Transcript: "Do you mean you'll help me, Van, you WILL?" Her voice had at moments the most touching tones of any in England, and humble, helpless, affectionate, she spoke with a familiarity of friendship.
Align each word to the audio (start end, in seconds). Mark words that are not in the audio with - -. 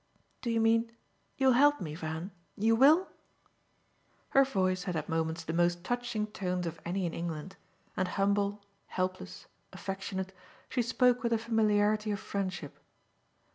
"Do 0.41 0.49
you 0.49 0.59
mean 0.59 0.93
you'll 1.37 1.51
help 1.51 1.79
me, 1.79 1.93
Van, 1.93 2.31
you 2.57 2.75
WILL?" 2.75 3.07
Her 4.29 4.43
voice 4.43 4.85
had 4.85 4.95
at 4.95 5.07
moments 5.07 5.43
the 5.43 5.53
most 5.53 5.83
touching 5.83 6.25
tones 6.25 6.65
of 6.65 6.79
any 6.83 7.05
in 7.05 7.13
England, 7.13 7.55
and 7.95 8.07
humble, 8.07 8.65
helpless, 8.87 9.45
affectionate, 9.71 10.33
she 10.69 10.81
spoke 10.81 11.21
with 11.21 11.33
a 11.33 11.37
familiarity 11.37 12.09
of 12.09 12.19
friendship. 12.19 12.79